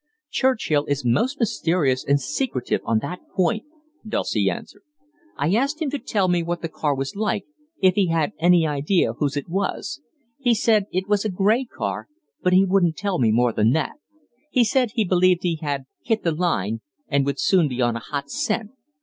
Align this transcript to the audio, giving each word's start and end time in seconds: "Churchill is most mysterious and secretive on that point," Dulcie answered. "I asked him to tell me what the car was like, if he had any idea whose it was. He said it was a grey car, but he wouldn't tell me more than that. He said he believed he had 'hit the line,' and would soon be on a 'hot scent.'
"Churchill 0.31 0.85
is 0.85 1.05
most 1.05 1.39
mysterious 1.39 2.03
and 2.03 2.19
secretive 2.19 2.81
on 2.85 2.97
that 3.03 3.19
point," 3.35 3.65
Dulcie 4.03 4.49
answered. 4.49 4.81
"I 5.37 5.53
asked 5.53 5.79
him 5.79 5.91
to 5.91 5.99
tell 5.99 6.27
me 6.27 6.41
what 6.41 6.63
the 6.63 6.69
car 6.69 6.95
was 6.95 7.15
like, 7.15 7.45
if 7.83 7.93
he 7.93 8.07
had 8.07 8.33
any 8.39 8.65
idea 8.65 9.13
whose 9.13 9.37
it 9.37 9.47
was. 9.47 10.01
He 10.39 10.55
said 10.55 10.87
it 10.91 11.07
was 11.07 11.23
a 11.23 11.29
grey 11.29 11.65
car, 11.65 12.07
but 12.41 12.51
he 12.53 12.65
wouldn't 12.65 12.97
tell 12.97 13.19
me 13.19 13.31
more 13.31 13.53
than 13.53 13.73
that. 13.73 13.97
He 14.49 14.63
said 14.63 14.89
he 14.95 15.05
believed 15.05 15.41
he 15.43 15.57
had 15.57 15.83
'hit 16.01 16.23
the 16.23 16.31
line,' 16.31 16.81
and 17.07 17.23
would 17.27 17.39
soon 17.39 17.67
be 17.67 17.79
on 17.79 17.95
a 17.95 17.99
'hot 17.99 18.31
scent.' 18.31 18.71